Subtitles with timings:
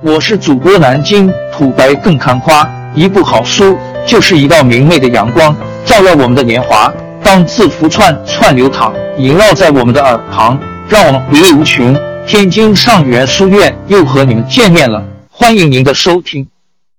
[0.00, 2.64] 我是主播南京土白更看花，
[2.94, 6.92] 一部好书就是一道明媚的阳光，照耀我们的年华。
[7.24, 10.56] 当字符串串流淌，萦绕在我们的耳旁，
[10.88, 11.98] 让我们回味无穷。
[12.28, 16.46] 天津上元书院又和你们见面了，欢迎您的收听。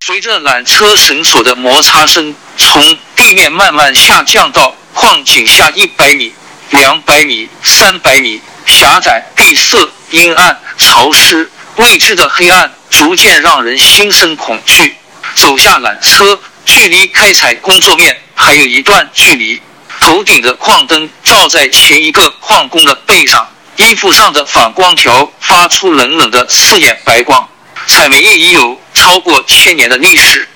[0.06, 2.84] 随着缆车绳索的摩擦声，从
[3.16, 6.34] 地面慢慢下降到矿井下一百米、
[6.72, 9.78] 两百米、三百米，狭窄、闭塞、
[10.12, 12.70] 阴暗、潮湿、未知的黑暗。
[12.90, 14.96] 逐渐让人心生恐惧。
[15.36, 19.62] 走下缆车，距离开采工作面还有一段距离。
[20.02, 23.48] 头顶的矿灯照在前一个矿工的背上，
[23.78, 27.48] 衣服上的反光条发出冷冷的刺眼白光。
[27.88, 30.48] 采煤业已有超过千年的历史，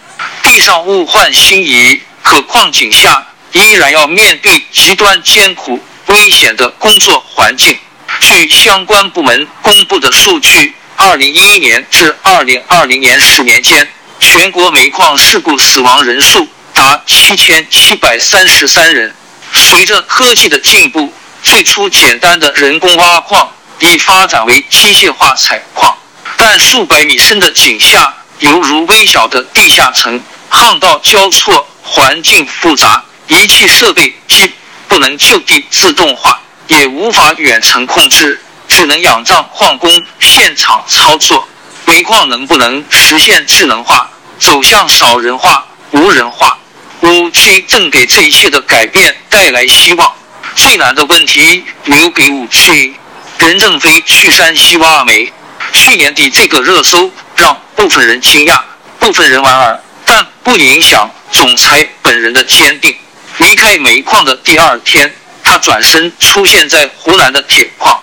[0.42, 7.78] 地上物换星移，可矿井下依然要面对极端艰苦、危险的工作环境。
[8.22, 10.74] 据相关部门公布的数据。
[11.06, 13.86] 二零一一年至二零二零年十年间，
[14.22, 19.14] 全国煤矿事故死亡人数达七千七百三十三人。
[19.52, 25.94] 随着科技的进步，最初简单的人工挖矿已发展为机械化采矿，
[26.38, 30.18] 但数百米深的井下犹如微小的地下城，
[30.50, 34.50] 巷道交错，环境复杂，仪器设备既
[34.88, 38.42] 不能就地自动化，也无法远程控制。
[38.68, 41.48] 只能仰仗矿工现场操作。
[41.86, 46.58] 煤矿能不能实现智能化，走向少人化、无人化？
[47.02, 50.12] 五 G 正给这一切的改变带来希望。
[50.56, 52.96] 最难的问题留给五 G。
[53.38, 55.32] 任正非去山西挖煤。
[55.74, 58.62] 去年底这个热搜让部分人惊讶，
[59.00, 62.96] 部分人莞尔，但不影响总裁本人的坚定。
[63.40, 65.14] 离开煤矿的第二天，
[65.44, 68.00] 他转身出现在湖南的铁矿。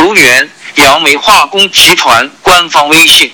[0.00, 3.30] 图源：杨梅化工集团官方微信。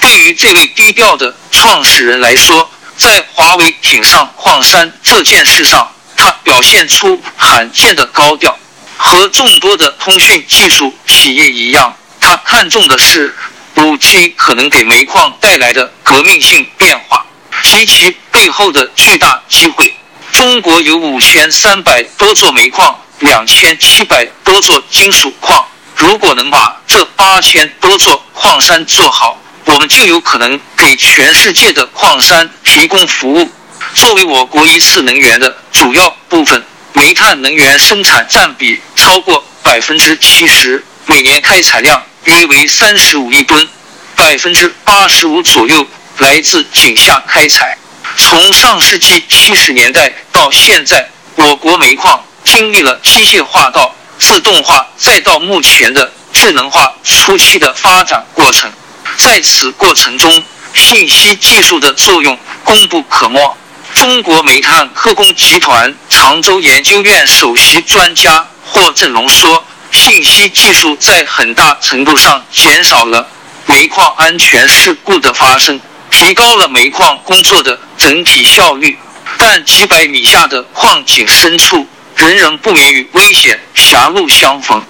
[0.00, 8.56] 对于这位低调的创始人来说，在华为挺上矿山这件事上，他表现出罕见的高调。
[8.96, 13.34] 和众多的通讯技术企业一样，他看重的是
[13.74, 17.26] 五 G 可能给煤矿带来的革命性变化
[17.64, 19.92] 及其背后的巨大机会。
[20.30, 25.66] 中国有五千三百多座煤矿，两千七百多座金属矿。
[25.96, 33.50] 如果能把这八千多座矿山做好，我们就有可能给全世界的矿山提供服务。
[33.94, 36.62] 作为我国一次能源的主要部分，
[36.92, 43.66] 煤炭能源生产占比超过百分之七十，每年开采量约为三十五亿吨，
[44.14, 45.86] 百分之八十五左右
[46.18, 47.76] 来自井下开采。
[48.18, 58.70] 从上世纪七十年代到现在，我国煤矿经历了机械化到自动化再到目前的智能化初期的发展过程，
[59.16, 60.42] 在此过程中，
[60.74, 63.56] 信息技术的作用功不可没。
[63.94, 73.26] 中国煤炭科工集团常州研究院首席专家霍振龙说：“信息技术在很大程度上减少了
[73.64, 78.98] 煤矿安全事故的发生，提高了煤矿工作的整体效率。
[79.38, 84.82] 但几百米下的矿井深处。”人人不免与危险狭路相逢。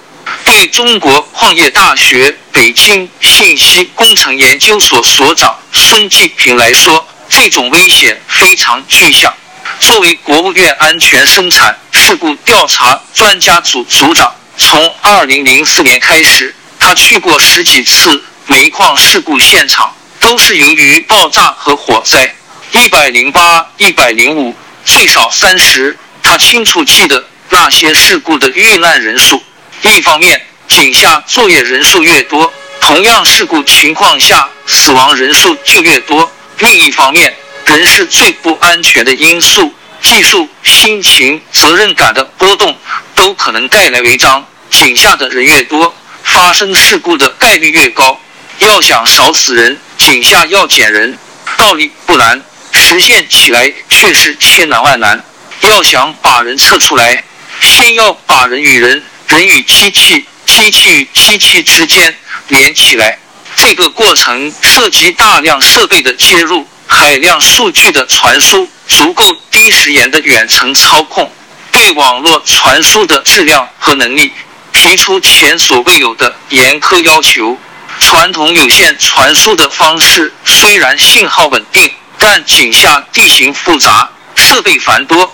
[0.43, 9.33] 对中国矿业大学北京信息工程研究所所长孙继平来说，这种危险非常具象。
[9.79, 22.33] 作为国务院安全生产事故调查专家组组长，从2004年开始，他去过十几次煤矿事故现场，都是由于爆炸和火灾。
[22.71, 24.53] 108、105，
[24.85, 25.95] 最少30。
[26.27, 29.41] 他清楚记得那些事故的遇难人数。
[29.81, 32.51] 一方面，井下作业人数越多，
[32.81, 36.29] 同样事故情况下死亡人数就越多；
[36.59, 37.33] 另一方面，
[37.67, 42.77] 人是最不安全的因素，技术、心情、责任感的波动
[43.15, 44.45] 都可能带来违章。
[44.69, 48.19] 井下的人越多，发生事故的概率越高。
[48.59, 51.17] 要想少死人，井下要减人，
[51.55, 52.43] 道理不难，
[52.73, 55.23] 实现起来却是千难万难。
[55.61, 57.23] 要想把人测出来，
[57.61, 62.15] 先要把人与人、人与机器、机器与机器之间
[62.47, 63.17] 连起来。
[63.55, 71.31] 这个过程涉及大量设备的接入、海量数据的传输、足够低时延的远程操控，
[71.71, 74.31] 对网络传输的质量和能力
[74.73, 77.57] 提出前所未有的严苛要求。
[77.99, 85.33] 传统有线传输的方式虽然信号稳定，但井下地形复杂，设备繁多。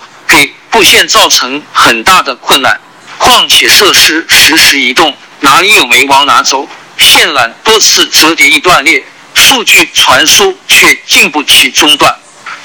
[0.74, 2.80] 布线造成很大的困难，
[3.16, 6.68] 况且设施实时移动，哪里有煤往哪走。
[6.98, 9.00] 线缆多次折叠易断裂，
[9.34, 12.12] 数据传输却经不起中断。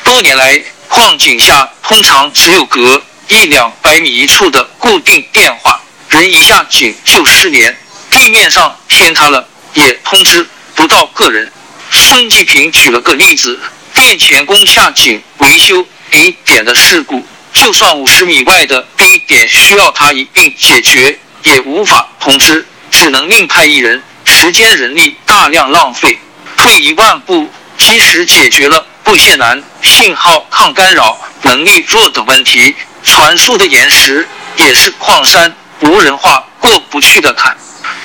[0.03, 5.79] 多年来，矿井下通常只有隔一两百米一处的固定电话，
[6.09, 7.77] 人一下井就失联。
[8.09, 11.51] 地面上天塌了，也通知不到个人。
[11.91, 13.59] 孙继平举了个例子：
[13.93, 17.23] 电钳工下井维修 A 点的事故，
[17.53, 26.17] 就算五十米外的 B 点需要他一并解决，也无法通知，只能另派一人，时间人力大量浪费。
[26.57, 37.57] 退一万步，即使解决了布线难、信号抗干扰能力弱等问题，传输的延时也是矿山无人化过不去的坎。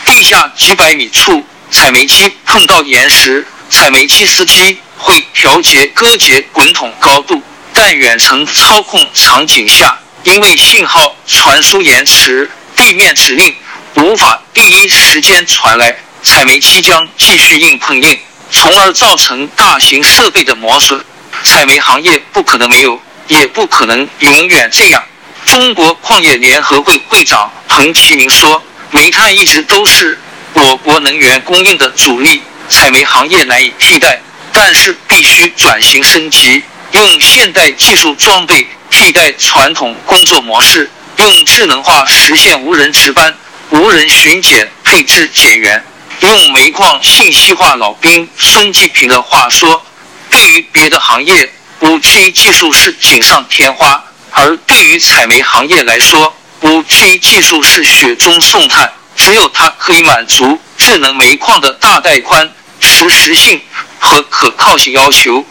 [0.05, 7.43] 地下几百米处，采煤机碰到岩石，采煤机司机会调节割节滚筒高度，
[7.75, 13.55] 但远程操控场景下，因为信号传输延迟，地面指令
[13.97, 18.19] 无法第一时间传来，采煤机将继续硬碰硬，
[18.51, 21.05] 从而造成大型设备的磨损。
[21.43, 25.03] 采煤行业不可能没有，也不可能永远这样。
[25.45, 28.63] 中国矿业联合会会长彭其明说。
[28.91, 30.17] 煤炭一直都是
[30.53, 34.21] 我国能源供应的主力，采煤行业难以替代，
[34.53, 36.63] 但是必须转型升级，
[36.95, 43.37] 用现代技术装备替代传统工作模式，用智能化实现无人值班、
[43.71, 45.85] 无人巡检、配置减员，
[46.21, 47.75] 用煤矿信息化。
[47.75, 49.85] 老兵孙继平的话说
[50.31, 56.33] ：“对于别的行业，五 G 技术是锦上添花，而对于采煤行业来说。”
[56.63, 62.51] 五 G 技术是雪中送炭，只有它可以满足智能煤矿的大带宽、
[62.81, 63.61] 实时性
[63.99, 65.45] 和可靠性要求，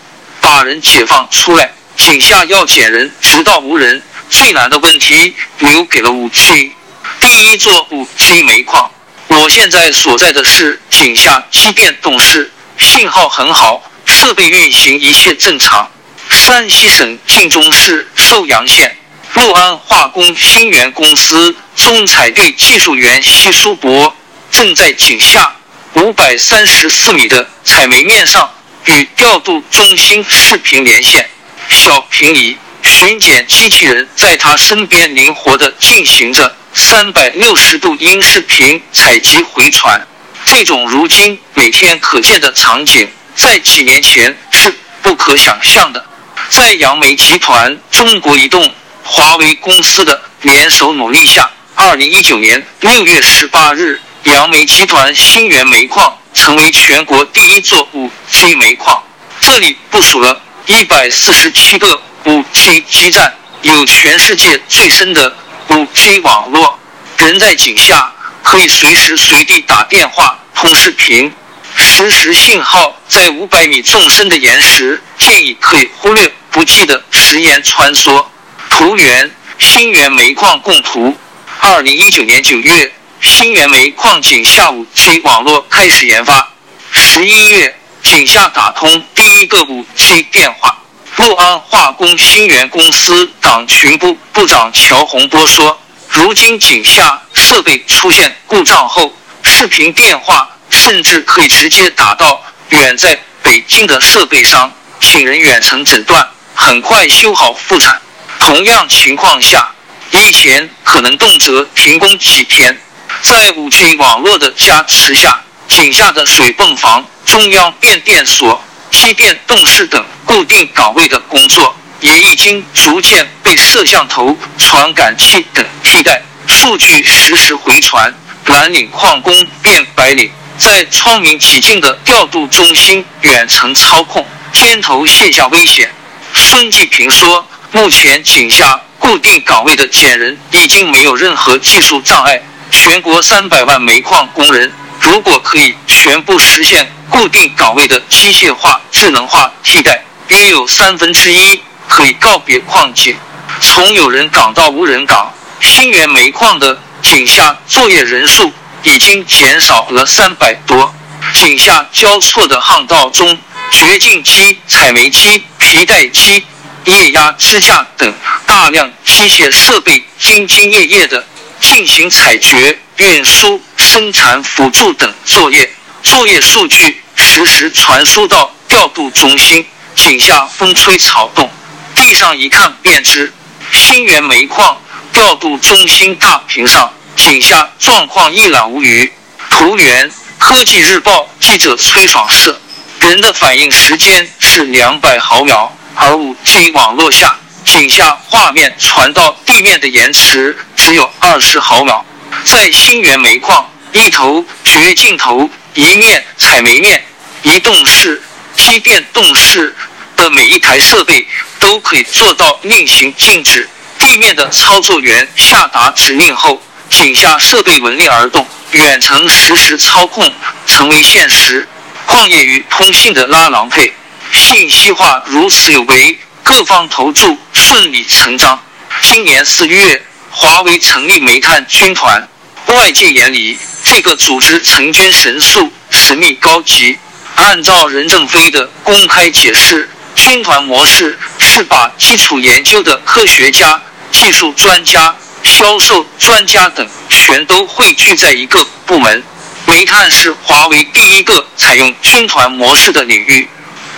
[0.44, 1.74] 把人解放出来。
[1.95, 6.74] 井下要减人，直到无人，最难的问题留给了五 G。
[7.22, 8.92] 第一座五 G 煤矿，
[9.30, 15.90] 我现在所在的是井下机电洞室，信号很好，设备运行一切正常。
[16.30, 18.98] 山西省晋中市寿阳县。
[19.36, 24.16] 六安化工新源公司中采队技术员西书博
[24.51, 25.51] 正在井下
[25.95, 28.48] 五百三十四米的采煤面上
[28.85, 31.30] 与调度中心视频连线。
[31.69, 40.06] 小平移巡检机器人在他身边灵活地进行着三百六十度音视频采集回传。
[40.45, 46.06] 这种如今每天可见的场景，在几年前是不可想象的。
[46.50, 48.74] 在扬煤集团、中国移动。
[49.06, 59.01] 华为公司的联手努力下，二零一九年六月十八日，扬煤集团新源煤矿成为全国第一座五 G 煤矿。
[59.39, 65.35] 这里部署了一百四十七个五 G 基站，有全世界最深的
[65.69, 66.80] 五 G 网络。
[67.18, 71.31] 人在井下可以随时随地打电话、通视频，
[71.75, 78.25] 实时信号在五百米纵深的岩石，建议可以忽略不计的时岩穿梭。
[78.69, 81.15] 图源：新源煤矿供图。
[81.62, 86.45] 二零一九年九月，新源煤矿井下五 G 网络开始研发。
[86.91, 90.77] 十一月，井下打通第一个五 G 电话。
[91.15, 95.79] 六安化工新源公司党群部部长乔洪波说
[96.11, 108.01] ：“如今井下设备出现故障后，视频电话甚至可以直接打到远在北京的设备商，请人远程诊断，很快修好复产。”
[108.37, 109.71] 同样情况下，
[110.11, 112.77] 以前可能动辄停工几天。
[113.23, 118.61] 在 5G 网络的加持下，井下的水泵房、中央变电所、
[118.92, 126.21] 机电动室等固定岗位的工作，也已经逐渐被摄像头、传感器等替代。
[126.47, 128.13] 数据实时回传，
[128.47, 135.89] 蓝领矿工变白领，在窗明几净的调度中心远程操控，肩头卸下危险。
[136.33, 137.47] 孙继平说。
[137.75, 142.39] 目前井下固定岗位的减人已经没有任何技术障碍。
[142.73, 153.15] 全国三百万煤矿工人，如果可以全部实现固定岗位的机械化、智能化替代，约有三分之一可以告别矿井，
[153.61, 155.31] 从有人岗到无人岗。
[155.61, 158.51] 新源煤矿的井下作业人数
[158.81, 160.94] 已经减少了三百多。
[161.35, 163.37] 井下交错的巷道中，
[163.71, 166.44] 掘进机、采煤机、皮带机。
[166.85, 168.13] 液压支架等
[168.45, 171.25] 大量机械设备兢兢业业地
[171.63, 175.67] 进行采掘、运输、生产辅助等作业，
[176.03, 179.65] 作业数据实时传输到调度中心。
[179.95, 181.49] 井下风吹草动，
[181.95, 183.31] 地上一看便知。
[183.71, 184.77] 新源煤矿
[185.13, 189.11] 调度中心大屏上，井下状况一览无余。
[189.49, 192.59] 图源：科技日报记者崔爽摄。
[192.99, 200.57] 人的反应时间是两百毫秒，而五 G 网络下井下画面传到地面的延迟
[200.94, 202.06] 有二十毫秒。
[202.44, 207.06] 在新源煤矿，一头掘镜头、一面采煤面、
[207.44, 208.21] 移动式、
[208.56, 209.76] 机电动式
[210.16, 211.28] 的每一台设备
[211.59, 213.69] 都可以做到令行禁止。
[214.00, 220.30] 地面的操作员下达指令后，井下设备闻令而动，远程实时操控
[220.66, 221.68] 成为现实。
[222.06, 223.94] 矿业与通信的拉郎配，
[224.33, 228.59] 信息化如此有为，各方投注顺理成章。
[229.02, 232.28] 今年四月，华为成立煤炭军团，
[232.66, 236.97] 外界眼里这个组织成军神速、神秘高级。
[237.35, 243.80] 按照任正非的公开解释，军团模式是把基础研究的科学家、
[244.11, 249.23] 技术专家、销售专家等全都汇聚在一个部门。
[249.68, 253.47] 煤炭是华为第一个采用军团模式的领域，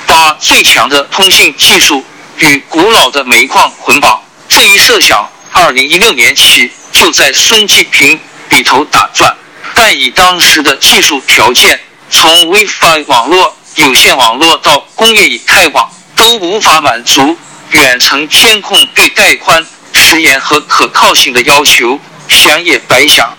[0.05, 2.03] 把最强的通信技术
[2.39, 4.21] 与古老的煤矿捆绑。
[4.47, 8.19] 这一设想，二零一六年起就在孙继平
[8.49, 9.33] 笔头打转。
[9.73, 11.79] 但以当时的技术条件，
[12.11, 17.37] 从 WiFi 网络、有线网络到工业以太网，都无法满足
[17.71, 21.97] 远程监控对带宽、时延和可靠性的要求，
[22.27, 23.33] 想也白想。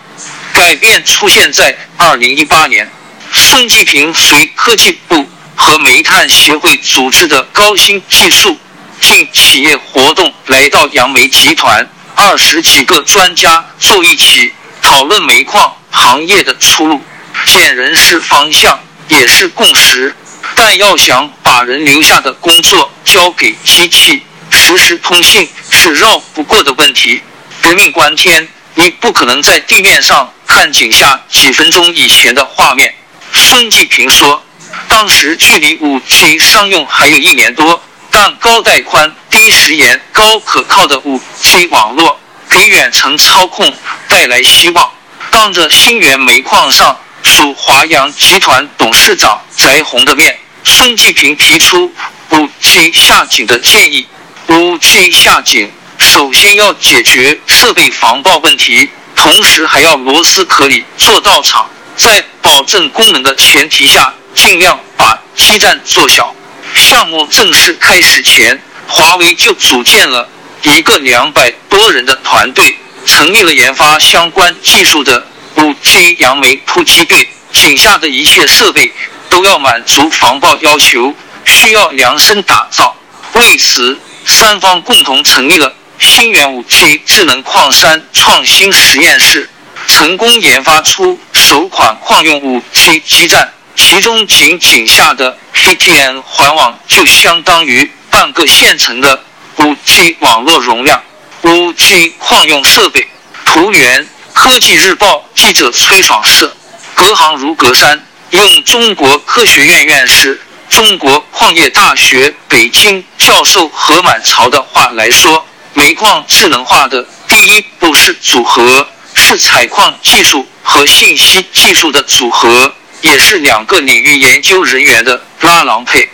[0.54, 2.90] 改变出现在二零一八年，
[3.30, 8.58] 孙继平随科技部和煤炭协会组织的高新技术
[9.02, 11.86] 进企业活动来到杨梅集团，
[12.18, 17.00] 二十几个专家坐一起讨论煤矿行业的出路，
[17.44, 20.16] 显然是方向，也是共识。
[20.54, 27.20] 但要想把人留下的工作交给机器，实时通信是绕不过的问题。
[27.60, 30.32] 人命关天，你不可能在地面上。
[30.46, 32.94] 看井下几分钟以前的画面，
[33.32, 34.42] 孙继平说，
[34.88, 37.82] 当时距离五 G 商用还有一年多，
[38.16, 42.18] 让高带宽、低时延、高可靠的五 G 网络
[42.48, 43.70] 给远程操控
[44.08, 44.90] 带来希望。
[45.30, 51.92] 当着新源煤矿上属华阳集团董事长翟红的面，孙继平提出
[52.30, 54.08] 五 G 下井的建议。
[54.48, 58.88] 五 G 下井首先要解决设备防爆问题。
[59.14, 66.34] 同时还要螺丝壳里做到场，在保证功能的前提下，尽量把基站做小。
[66.76, 70.28] 项目正式开始前，华为就组建了
[70.62, 77.28] 一个两百多人的团队，成立了研发相关技术的五 G 扬煤突击队。
[77.52, 78.92] 井下的一切设备
[79.30, 81.14] 都要满足防爆要求，
[81.46, 82.94] 需要量身打造。
[83.32, 85.74] 为此，三方共同成立了。
[85.98, 89.48] 新源五 G 智能矿山创新实验室
[89.86, 99.22] 成功研发出首款矿用五 G 基站，其中仅井下的 PTN 环网就相当于半个县城的
[99.58, 101.00] 五 G 网络容量。
[101.42, 103.06] 五 G 矿用设备
[103.44, 106.56] 图源：科技日报记者崔爽社。
[106.94, 110.40] 隔行如隔山，用中国科学院院士、
[110.70, 115.44] 中国矿业大学北京教授何满朝的话来说。
[115.74, 126.08] 煤矿智能化的第一步是组合，是采矿技术和信息技术的组合，也是两个领域研究人员的拉郎配。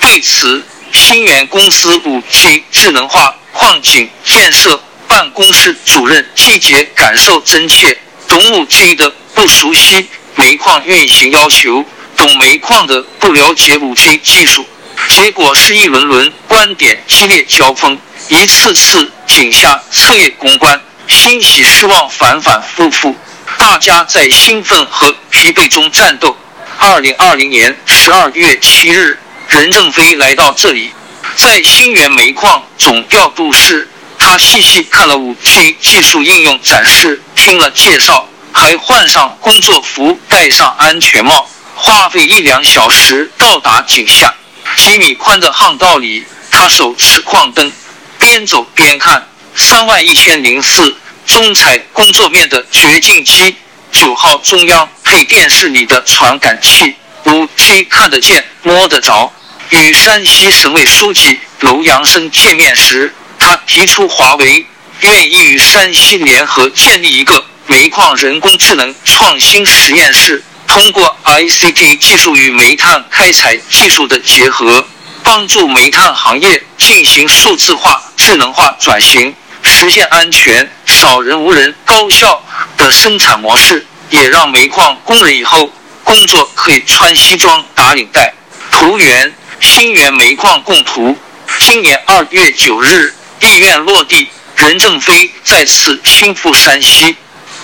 [0.00, 0.62] 对此，
[0.92, 7.96] 新源公司五 G 智能化矿井建设办公室主任季杰感受真切，
[8.28, 11.84] 懂五 G 的不熟悉煤矿运行要求，
[12.16, 14.66] 懂煤矿的不了解五 G 技术，
[15.08, 17.98] 结果是一轮轮观点激烈交锋。
[18.28, 23.14] 一次次井下彻夜攻关，欣喜失望反反复复，
[23.58, 26.36] 大家在兴奋和疲惫中战斗。
[26.78, 30.92] 二零二零年十二月七日，任正非来到这里，
[31.36, 44.34] 在新源煤矿总调度室，他细细看了五 G 技术应用展示，听了介绍，还换上工作服，戴上安全帽，花费一两小时到达井下。
[44.76, 47.72] 几米宽的巷道里，他手持矿灯。
[48.18, 53.56] 边走边看，三万一千零四中采工作面的掘进机，
[53.90, 59.32] 九号中央配电室里的传感器，五 T 看得见摸得着。
[59.70, 64.66] 与山西省委书记楼阳生见面时，他提出华为
[65.00, 74.86] 愿意与山西联合建立一个煤矿人工智能创新实验室，通过 ICT 技术与煤炭开采技术的结合。
[75.26, 82.44] 帮助煤炭行业进行数字化、智能化转型，实现安全、少人无人、高效
[82.76, 85.70] 的生产模式，也让煤矿工人以后
[86.04, 88.32] 工作可以穿西装打领带。
[88.70, 91.16] 图源：新源煤矿供图。
[91.58, 97.16] 今年二月九日，地院落地，任正非再次亲赴山西。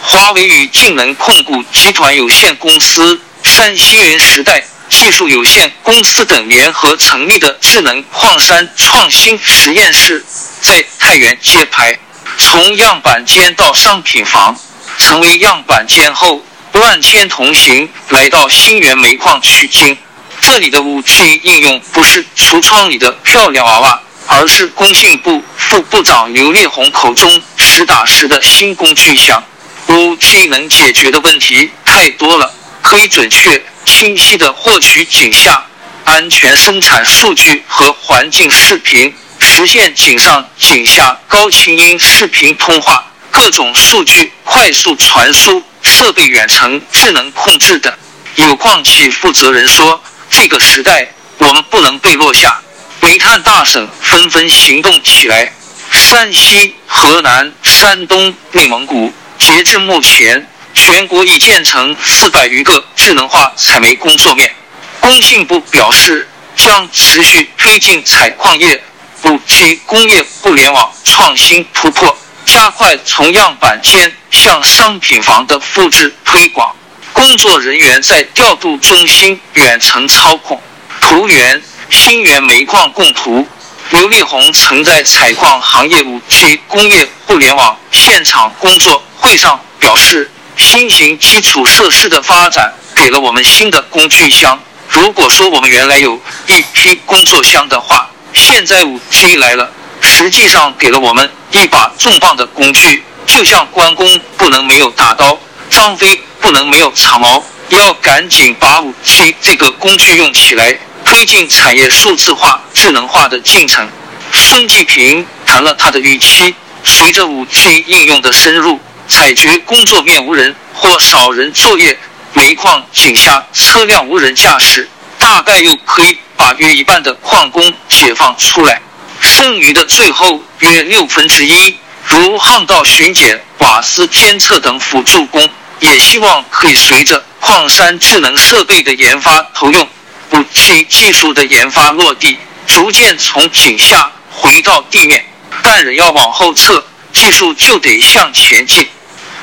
[0.02, 10.24] 华为与晋能控股集团有限公司、山西云时代技术有限公司等联合成立的智能矿山创新实验室，
[10.60, 11.98] 在太原揭牌。
[12.38, 14.58] 从样板间到商品房，
[14.98, 19.96] 成为样板间后，万千同行来到新源煤矿取经。
[20.40, 29.42] 这里的五 G 应用不是橱窗里的漂亮娃娃，而是工信部副部长刘烈宏口中实打实的新工具箱。
[29.88, 32.50] 五 G 能解决的问题太多了，
[32.80, 35.62] 可以准确、清晰的获取井下
[36.04, 39.14] 安全生产数据和环境视频。
[39.40, 47.92] 实现井上井下高清音视频通话，各种数据快速传输，设备远程智能控制等。
[48.36, 52.60] 有矿企负责人说：“这个时代，我们不能被落下。”
[53.02, 55.52] 煤炭大省纷纷行动起来。
[55.90, 64.54] 山西、河南、山东、内蒙古，截至目前，全国已建成四百余个智能化采煤工作面。
[65.00, 68.80] 工信部表示，将持续推进采矿业。
[69.24, 76.74] 五 G 工业互联网创新突破，加快从样板间向商品房的复制推广。
[77.12, 80.60] 工作人员在调度中心远程操控。
[81.00, 83.46] 图源：新源煤矿供图。
[83.90, 94.58] 刘立宏曾在采矿行业五 G 工业互联网现场工作会上表示，新型基础设施的发展给了我们新的工具箱。
[94.88, 99.70] 如果说我们原来有一批工作箱的话，现在五 G 来了，
[100.00, 113.88] 实际上给了我们一把重磅的工具，就像关公不能没有大刀，张飞不能没有长矛，要赶紧把五 G 这个工具用起来，推进产业数字化、智能化的进程。
[114.32, 116.54] 孙继平谈了他的预期，
[116.84, 121.98] 随着五 G 应用的深入，采掘工作面无人或少人作业，
[122.32, 126.18] 煤矿井下车辆无人驾驶，大概又可以。
[126.40, 128.80] 把约一半的矿工解放出来，
[129.20, 135.46] 剩余的最后约六分之一，如巷道巡检、瓦斯监测等辅助工，
[135.80, 139.86] 也希望可以随着矿山智能设备的研发投用，
[140.30, 145.22] 武器技术的研发落地，逐渐从井下回到地面。
[145.62, 148.88] 但人要往后撤，技术就得向前进。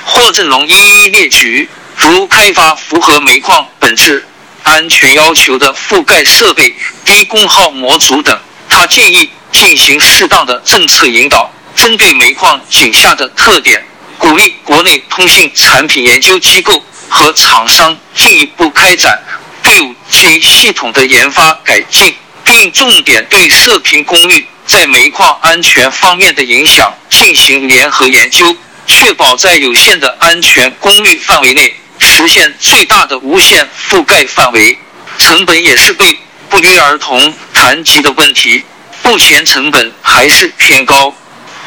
[0.04, 4.27] 霍振龙一一列举，如开发符合煤矿本质。
[4.68, 6.76] 安全要求的覆盖设备、
[7.06, 13.82] 低功耗模组等，他建议进行适当的政策引导，针对煤矿井下的特点，
[14.18, 19.18] 鼓励国内通信产品研究机构和厂商进一步开展
[19.64, 28.54] 对五 G 系统的研发改进，并重点对射频功率在煤矿安全方面的影响进行联合研究，
[28.86, 31.74] 确保在有限的安全功率范围内。
[32.00, 34.78] 实现最大的无线覆盖范围，
[35.18, 36.18] 成本也是被
[36.50, 38.64] 不约而同谈及的问题。
[39.04, 41.14] 目前成本还是偏高。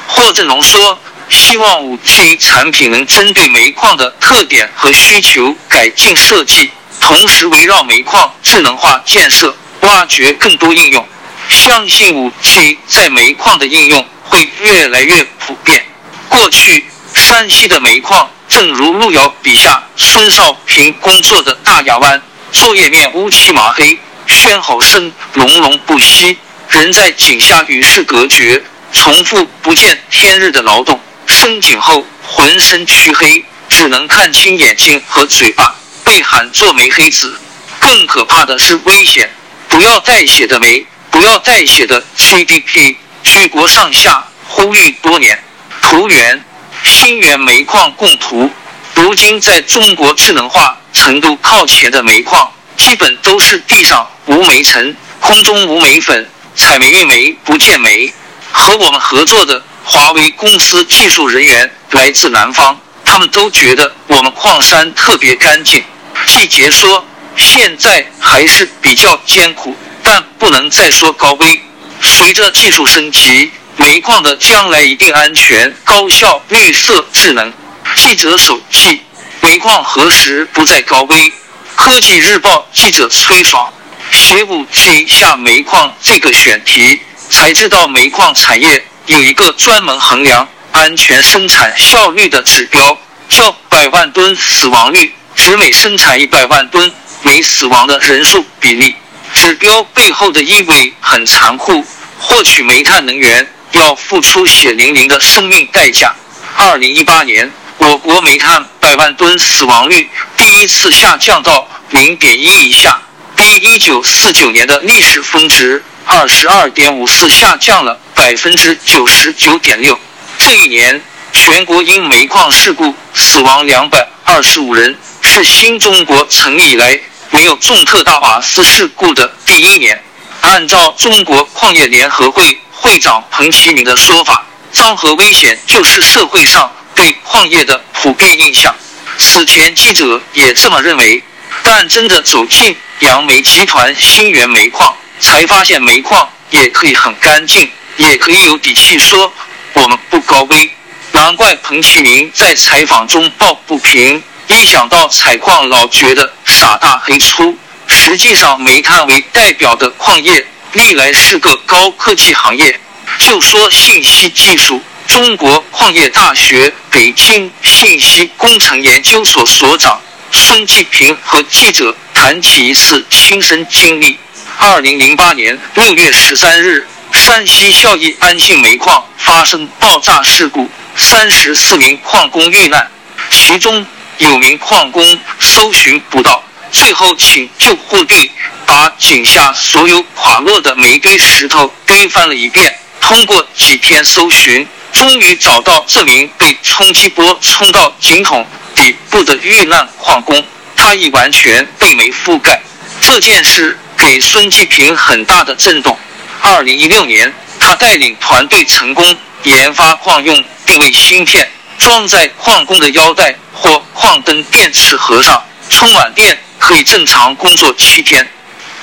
[0.07, 0.99] 霍振龙说
[1.31, 11.07] ：“希望五 G 产品能针对煤矿的特点和需求改进设计，同时围绕煤矿智能化建设，挖掘更多应用。
[11.49, 15.85] 相信五 G 在煤矿的应用会越来越普遍。”
[16.29, 18.29] 过去山西的煤矿。
[18.51, 26.37] 正如路遥笔下孙少平工作的大亚湾，作业面乌漆麻黑，喧吼声隆隆不息，
[26.69, 28.61] 人在井下与世隔绝，
[28.93, 31.01] 重复不见天日的劳动。
[31.27, 37.41] 升井后浑身黢黑，只能看清眼睛和嘴巴，被喊做煤黑子。
[37.79, 39.31] 更可怕的是危险，
[39.69, 42.97] 不要带血的煤，不要带血的 GDP。
[43.23, 45.41] 举国上下呼吁多年。
[45.81, 46.45] 图源。
[46.83, 48.51] 新源煤矿供图，
[48.95, 58.13] 如今在中国智能化程度靠前的煤矿，基本都是地上无煤尘，空中无煤粉，采煤运煤不见煤。
[58.53, 65.83] 和我们合作的华为公司技术人员来自南方，他们都觉得我们矿山特别干净。
[66.27, 67.05] 季杰说，
[67.37, 71.63] 现在还是比较艰苦，但不能再说高危。
[72.01, 73.51] 随着技术升级。
[73.81, 77.51] 煤矿的将来一定安全、高效、绿色、智能。
[77.97, 79.01] 记者手记：
[79.41, 81.33] 煤矿何时不再高危？
[81.77, 83.73] 科技日报记者崔爽
[84.11, 92.99] 写五 G 下煤矿这个选题，才知道煤矿产业有一个专门衡量安全生产效率的指标，
[93.31, 98.95] 叫百万吨死亡率，指每生产一百万吨煤死亡的人数比例。
[99.33, 101.83] 指标背后的意味很残酷，
[102.19, 106.15] 获取煤炭能源要付出血淋淋的生命代价。
[106.57, 113.01] 二零一八年，我国煤炭百万吨死亡率第一次下降到零点一以下，
[113.37, 119.99] 比一九四九年的历史峰值二十二点五四下降了百分之九十九点六。
[120.39, 121.01] 这一年，
[121.33, 127.01] 全国因煤矿事故死亡两百二十五人，是新中国成立以来。
[127.33, 130.03] 没有重特大瓦斯事故的第一年，
[130.41, 138.75] 按照中国矿业联合会会长彭其明的说法，脏和危险就是社会上对矿业的普遍印象。
[139.19, 141.23] 此前记者也这么认为，
[141.63, 149.31] 但真的走进杨梅集团新源煤矿，才发现煤矿也可以很干净，也可以有底气说
[149.75, 150.71] 我们不高危。
[151.13, 154.23] 难怪彭其明在采访中抱不平。
[154.47, 157.57] 一想到采矿，老觉得傻大黑粗。
[157.87, 162.79] 实际上，煤炭为代表的矿业历来是个高科技行业。
[163.19, 174.19] 就说信息技术，中国矿业大学北京信息工程研究所所长孙继平和记者谈起一次亲身经历：
[174.59, 182.91] 二零零八年六月十三日，山西孝义安信煤矿发生爆炸事故，三十四名矿工遇难，
[183.31, 183.87] 其中。
[184.19, 188.31] 有名矿工搜寻不到，最后请救护队
[188.67, 192.75] 把井下所有垮落的煤堆石头堆翻了一遍。
[193.01, 200.45] 通过几天搜寻，终于找到这名被冲击波冲到井筒底部的遇难矿工，
[200.77, 202.61] 他已完全被煤覆盖。
[203.01, 205.97] 这件事给孙继平很大的震动。
[206.43, 211.51] 二零一六年，他带领团队成功研发矿用定位芯片。
[211.79, 218.25] 装在矿工的腰带或矿灯电池盒上，充满电可以正常工作七天。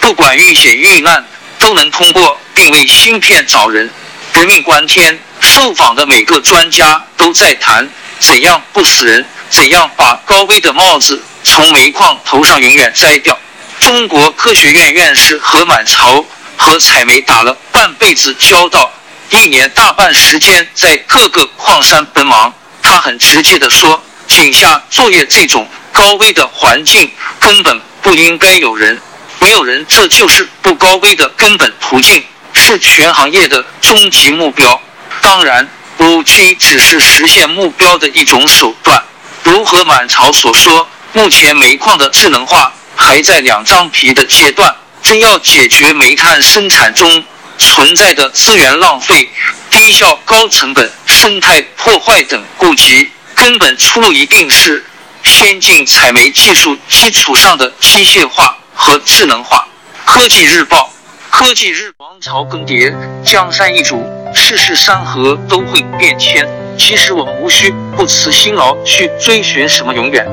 [0.02, 1.26] 不管遇险遇难，
[1.58, 3.90] 都能通过定位芯片找人。
[4.34, 7.88] 革命关天，受访的每个专家都在谈
[8.20, 13.38] 怎样不死人，怎样把高危的帽子从煤矿头上永远摘掉。
[13.80, 16.26] 中国科学院院士何满朝
[16.58, 18.92] 和采煤打了半辈子交道，
[19.30, 22.54] 一年大半时间在各个矿山奔忙。
[22.82, 29.02] 他很直接的说：“井下作业这种高危的环境，根本不应该有人，
[29.40, 34.80] 没有人，这就是不高危的根本途径，是全行业的终极目标。
[35.22, 39.04] 当然，五 G 只是实现目标的一种手段。
[39.42, 47.24] 如何满朝所说，目前煤矿的智能化还在两张皮的阶段，真要解决煤炭生产中
[47.58, 49.28] 存在的资源浪费。”
[49.72, 54.86] 低效、高成本、生态破坏等顾及，根本出路一定是
[55.24, 59.68] 先进采煤技术基础上的机械化和智能化。
[60.06, 60.90] 科技日报，
[61.30, 64.04] 科技日王朝更迭，江山易主，
[64.34, 66.48] 世事山河都会变迁。
[66.78, 70.26] 其实我们无需不辞辛劳去追寻什么永远，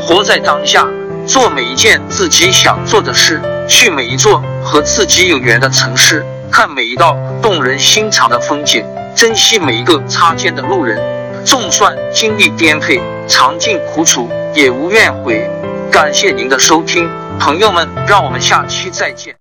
[0.00, 0.86] 活在当下，
[1.26, 6.24] 做每一件自己想做的事，去每一座和自己有缘的城市。
[6.50, 8.84] 看每一道动人心肠的风景，
[9.16, 11.00] 珍惜每一个擦肩的路人。
[11.44, 15.48] 纵算经历颠沛，尝尽苦楚，也无怨悔。
[15.92, 19.32] 感谢您的收听，朋友们，让我们下期再见。